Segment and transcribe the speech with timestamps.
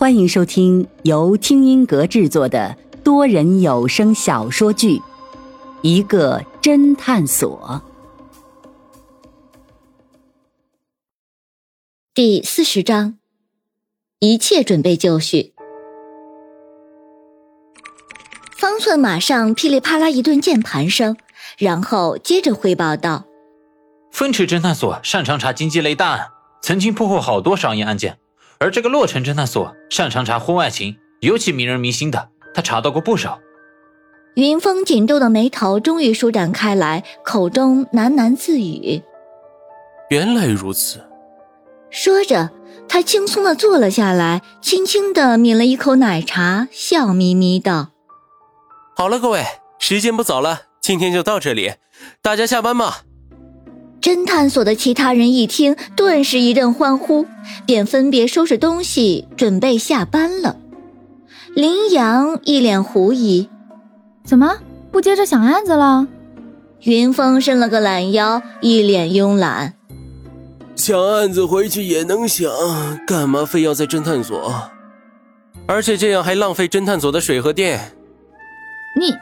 [0.00, 4.96] 欢迎收听由听音阁制作的多人有声小说剧
[5.82, 7.82] 《一个侦探所》
[12.14, 13.18] 第四十章，
[14.20, 15.52] 一切准备就绪。
[18.56, 21.18] 方寸马上噼里啪啦一顿键盘声，
[21.58, 23.26] 然后接着汇报道
[24.10, 26.28] ：“风驰侦探所擅长查经济类大案，
[26.62, 28.16] 曾经破获好多商业案件。”
[28.62, 33.40] 而这个洛城侦探所擅长查婚外情，尤其迷人迷心的，他查到过不少。
[34.34, 39.02] 云峰紧皱的眉头终于舒展开来，口中喃喃自语
[40.10, 41.02] ：“原来如此。”
[41.90, 42.50] 说着，
[42.86, 47.88] 他轻松的坐了下来，轻轻的抿了一口奶茶，笑眯眯道
[48.94, 49.42] ：“好了，各位，
[49.78, 51.72] 时间不早了，今天就到这里，
[52.20, 53.04] 大家下班吧。”
[54.00, 57.26] 侦探所的其他人一听，顿时一阵欢呼，
[57.66, 60.56] 便分别收拾东西，准备下班了。
[61.54, 63.48] 林阳一脸狐疑
[64.24, 64.56] ：“怎么
[64.90, 66.08] 不接着想案子了？”
[66.82, 69.74] 云峰伸了个懒腰，一脸慵懒
[70.76, 72.50] ：“想案子回去也能想，
[73.06, 74.70] 干嘛非要在侦探所？
[75.66, 77.92] 而且这样还浪费侦探所的水和电。”
[78.98, 79.14] 你，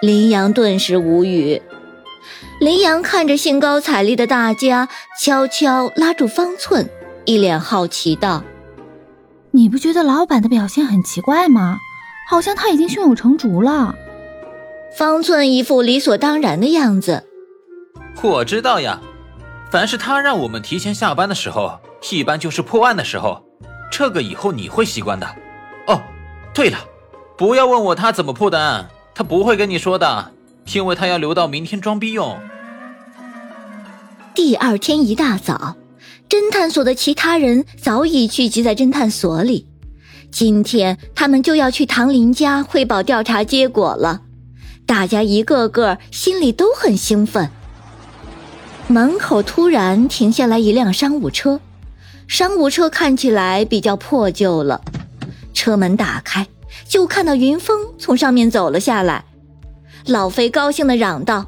[0.00, 1.60] 林阳顿时无语。
[2.62, 4.88] 林阳看着兴高采烈的大家，
[5.20, 6.88] 悄悄拉住方寸，
[7.24, 8.44] 一脸好奇道
[9.50, 11.78] ：“你不觉得老板的表现很奇怪吗？
[12.30, 13.96] 好像他已经胸有成竹了。”
[14.96, 17.26] 方寸一副理所当然的样子
[18.22, 19.00] ：“我知道呀，
[19.72, 21.80] 凡是他让我们提前下班的时候，
[22.12, 23.42] 一般就是破案的时候。
[23.90, 25.26] 这个以后你会习惯的。
[25.88, 26.00] 哦，
[26.54, 26.78] 对了，
[27.36, 30.30] 不要问我他怎么破的案，他不会跟你说的。”
[30.72, 32.38] 因为他要留到明天装逼用。
[34.34, 35.76] 第二天一大早，
[36.28, 39.66] 侦探所的其他人早已聚集在侦探所里。
[40.30, 44.22] 今天他们就要去唐林家汇报调查结果了，
[44.86, 47.50] 大家一个个心里都很兴奋。
[48.88, 51.60] 门口突然停下来一辆商务车，
[52.26, 54.80] 商务车看起来比较破旧了。
[55.52, 56.46] 车门打开，
[56.88, 59.24] 就看到云峰从上面走了下来。
[60.06, 61.46] 老肥高兴的嚷道：“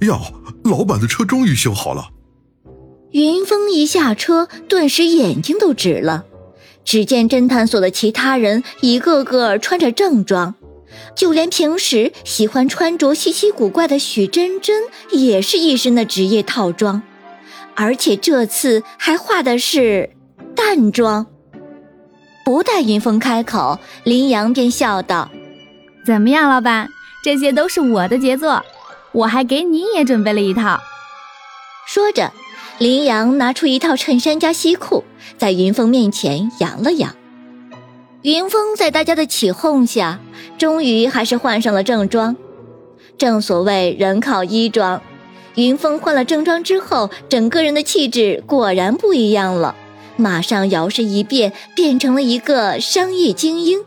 [0.00, 0.18] 呀，
[0.64, 2.10] 老板的车终于修好了！”
[3.12, 6.24] 云峰一下车，顿时眼睛都直了。
[6.84, 10.54] 只见侦探所的其他人一个个穿着正装，
[11.14, 17.02] 就连平时喜欢穿着稀奇古怪的许真真也是一身的职业套装，
[17.74, 20.10] 而且这次还化的是
[20.56, 21.26] 淡妆。
[22.44, 25.30] 不待云峰开口，林阳便笑道
[26.06, 26.88] ：“怎么样，老板？”
[27.28, 28.64] 这些都是我的杰作，
[29.12, 30.80] 我还给你也准备了一套。
[31.86, 32.32] 说着，
[32.78, 35.04] 林阳拿出一套衬衫加西裤，
[35.36, 37.14] 在云峰面前扬了扬。
[38.22, 40.18] 云峰在大家的起哄下，
[40.56, 42.34] 终于还是换上了正装。
[43.18, 45.02] 正所谓人靠衣装，
[45.56, 49.76] 云峰换了正装之后，整个人的气质果然不一样了，
[50.16, 53.84] 马上摇身一变，变成了一个商业精英。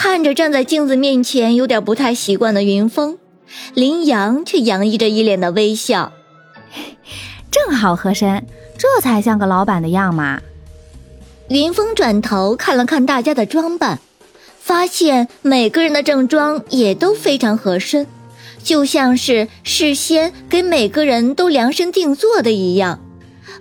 [0.00, 3.18] 看着站在镜子面前有点不太习惯的云峰，
[3.74, 6.12] 林阳却洋溢着一脸的微笑，
[7.50, 8.46] 正好合身，
[8.78, 10.40] 这才像个老板的样嘛。
[11.48, 13.98] 云峰转头看了看大家的装扮，
[14.60, 18.06] 发现每个人的正装也都非常合身，
[18.62, 23.00] 就像是事先给每个人都量身定做的一样，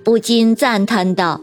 [0.03, 1.41] 不禁赞叹道：“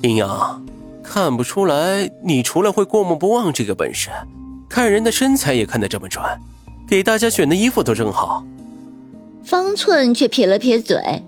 [0.00, 0.64] 林阳。”
[1.10, 4.10] 看不出来，你除了会过目不忘这个本事，
[4.68, 6.24] 看人的身材也看得这么准，
[6.88, 8.44] 给大家选的衣服都正好。
[9.42, 11.24] 方寸却撇了撇嘴，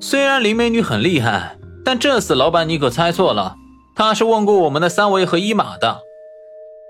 [0.00, 3.56] 虽然林美女很厉害，但这次老板你可猜错了，
[3.94, 5.98] 她是问过我们的三围和一码的。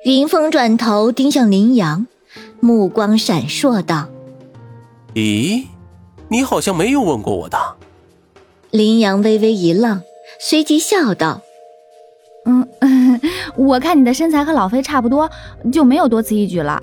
[0.05, 2.07] 云峰转头盯向林阳，
[2.61, 4.07] 目光闪烁道
[5.15, 5.65] ：“咦，
[6.29, 7.59] 你好像没有问过我的。”
[8.71, 10.03] 林阳微微一愣，
[10.39, 11.43] 随即笑道。
[12.47, 12.67] 嗯，
[13.57, 15.31] 我看你的身材和老飞差不多，
[15.73, 16.83] 就没有多此一举了。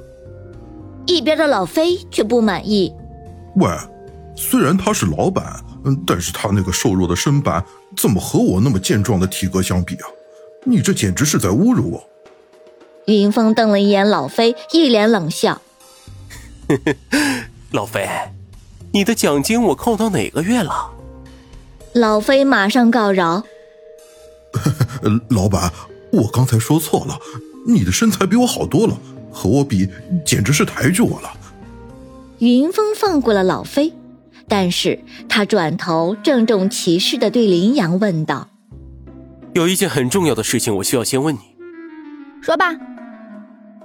[1.05, 2.93] 一边的老飞却不满意。
[3.55, 3.69] 喂，
[4.35, 7.63] 虽然他是老板，嗯，但是他那个瘦弱的身板
[7.95, 10.07] 怎么和我那么健壮的体格相比啊？
[10.65, 12.03] 你这简直是在侮辱我！
[13.05, 15.61] 云峰瞪了一眼老飞，一脸冷笑
[17.71, 18.07] ：“老飞，
[18.91, 20.91] 你的奖金我扣到哪个月了？”
[21.93, 23.43] 老飞马上告饶。
[25.29, 25.71] 老板，
[26.11, 27.17] 我刚才说错了，
[27.65, 28.97] 你的身材比我好多了，
[29.31, 29.87] 和我比
[30.25, 31.29] 简直是抬举我了。
[32.39, 33.93] 云峰放过了老飞，
[34.47, 38.49] 但是他转头郑重其事的对林阳问道
[39.53, 41.39] ：“有一件很重要的事情，我需要先问你。
[42.41, 42.75] 说吧。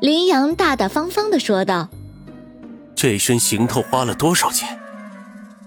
[0.01, 1.89] 林阳大大方方的说道
[2.95, 4.79] ：“这身行头花了多少钱？”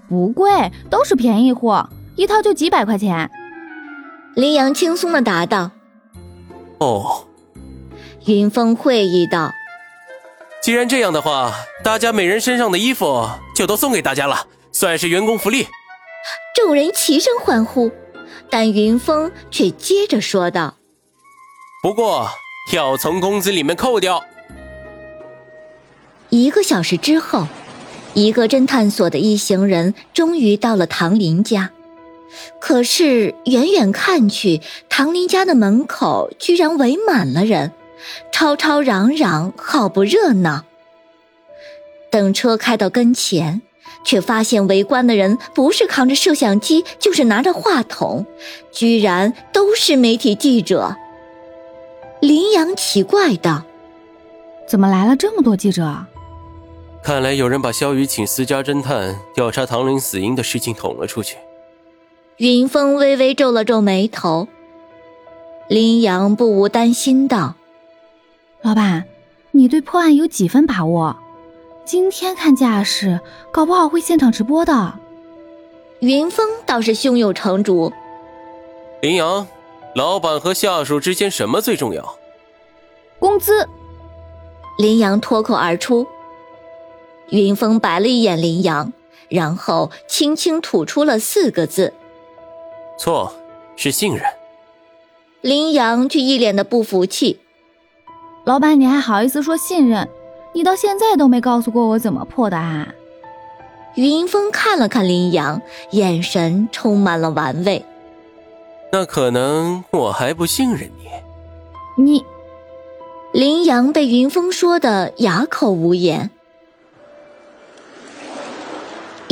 [0.08, 3.30] 不贵，都是便宜货，一套就几百块钱。
[4.34, 5.70] 林阳轻松的答道
[6.78, 7.26] ：“哦。”
[8.24, 9.52] 云峰会意道
[10.62, 11.52] ：“既然这样的话，
[11.82, 15.66] 大家每人身上的衣服就都送给大家了，算是员工福利。”
[16.54, 17.90] 众人齐声欢呼，
[18.48, 20.76] 但云峰却接着说道
[21.82, 22.28] ：“不过
[22.72, 24.24] 要从工资里面扣掉。”
[26.30, 27.46] 一个小时之后，
[28.14, 31.70] 一个侦探所的一行人终于到了唐林家。
[32.60, 37.72] 可是远远看去，唐林家的门口居然围满了人，
[38.30, 40.64] 吵吵嚷嚷，好不热闹。
[42.10, 43.62] 等车开到跟前，
[44.04, 48.26] 却发现围观的人不是扛着摄像机，就是拿着话筒，
[48.70, 50.96] 居然都是媒体记者。
[52.20, 53.64] 林阳奇怪道
[54.68, 56.06] ：“怎么来了这么多记者？”
[57.02, 61.36] 看来有人把肖雨请私家侦探调查唐林死因的事情捅了出去。
[62.42, 64.48] 云峰微微皱了皱眉头，
[65.68, 67.54] 林阳不无担心道
[68.62, 69.04] ：“老板，
[69.52, 71.16] 你对破案有几分把握？
[71.84, 73.20] 今天看架势，
[73.52, 74.94] 搞不好会现场直播的。”
[76.02, 77.92] 云峰倒是胸有成竹。
[79.02, 79.46] 林阳，
[79.94, 82.18] 老板和下属之间什么最重要？
[83.20, 83.68] 工资。
[84.78, 86.08] 林阳脱口而出。
[87.28, 88.92] 云峰白了一眼林阳，
[89.28, 91.94] 然后轻轻吐出了四个字。
[93.02, 93.34] 错，
[93.74, 94.22] 是信任。
[95.40, 97.40] 林阳却一脸的不服气。
[98.44, 100.08] 老板，你还好意思说信任？
[100.54, 102.94] 你到现在都没告诉过我怎么破的案。
[103.96, 105.60] 云峰看了看林阳，
[105.90, 107.84] 眼神充满了玩味。
[108.92, 112.04] 那可能我还不信任你。
[112.04, 112.24] 你，
[113.32, 116.30] 林阳被云峰说的哑口无言。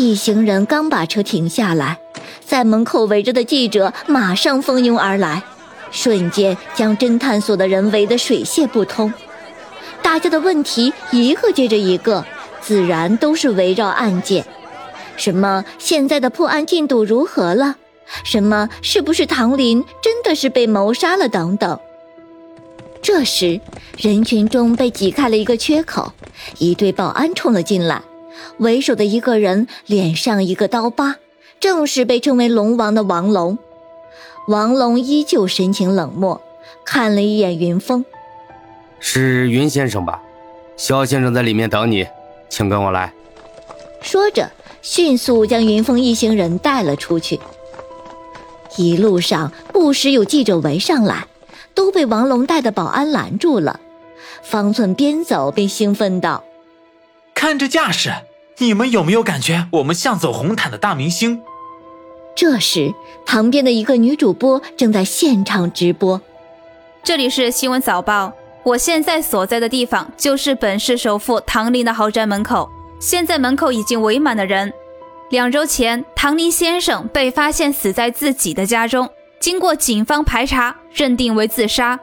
[0.00, 1.98] 一行人刚把车停下来。
[2.42, 5.42] 在门口围着的记者马上蜂拥而来，
[5.90, 9.12] 瞬间将侦探所的人围得水泄不通。
[10.02, 12.24] 大家的问题一个接着一个，
[12.60, 14.44] 自然都是围绕案件：
[15.16, 17.76] 什么现在的破案进度如何了？
[18.24, 21.28] 什么是不是唐林真的是被谋杀了？
[21.28, 21.78] 等等。
[23.02, 23.60] 这时，
[23.96, 26.12] 人群中被挤开了一个缺口，
[26.58, 28.02] 一队保安冲了进来，
[28.58, 31.16] 为首的一个人脸上一个刀疤。
[31.58, 33.58] 正是被称为龙王的王龙，
[34.48, 36.40] 王龙依旧神情冷漠，
[36.86, 38.02] 看了一眼云峰，
[38.98, 40.22] 是云先生吧？
[40.78, 42.06] 肖先生在里面等你，
[42.48, 43.12] 请跟我来。
[44.00, 44.50] 说着，
[44.80, 47.38] 迅速将云峰一行人带了出去。
[48.78, 51.26] 一路上不时有记者围上来，
[51.74, 53.78] 都被王龙带的保安拦住了。
[54.42, 56.42] 方寸边走边兴奋道
[57.40, 58.12] ：“看这架势，
[58.58, 61.40] 你们有没有感觉我们像走红毯的大明星？”
[62.36, 62.92] 这时，
[63.24, 66.20] 旁边的一个女主播正在现场直播。
[67.02, 68.30] 这里是新闻早报，
[68.62, 72.70] 我现在所在的地方就是本市首富唐林的豪宅门口。
[73.00, 74.70] 现在门口已经围满了人。
[75.30, 79.08] 两周前，唐林先生被发现死在自己的家中，
[79.40, 81.98] 经过警方排查，认定为自杀。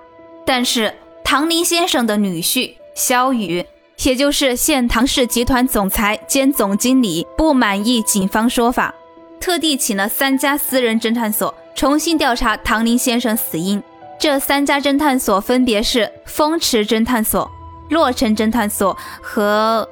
[0.48, 3.64] 但是，唐林先生的女婿肖宇，
[4.06, 8.94] 也就是现唐氏集团总裁兼总经理，不满意警方说法。
[9.40, 13.84] 特地请了三家私人侦探所重新调查唐林先生死因。
[14.18, 17.52] 这三家侦探所分别是风池侦探所、
[17.90, 19.88] 洛城侦探所和，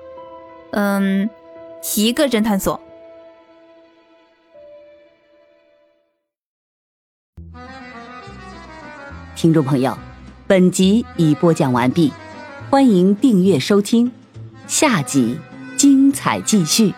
[0.72, 1.30] 嗯，
[1.98, 2.80] 一个侦探所。
[9.36, 9.96] 听众朋友，
[10.48, 12.12] 本集已播讲完毕，
[12.70, 14.12] 欢迎订阅收听，
[14.68, 15.38] 下集
[15.78, 16.94] 精彩继续。